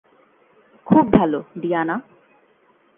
খুব 0.87 1.05
ভালো, 1.13 1.39
ডিয়ানা। 1.57 1.95